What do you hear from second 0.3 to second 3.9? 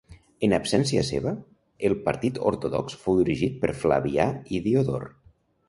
En absència seva, el partit ortodox fou dirigit per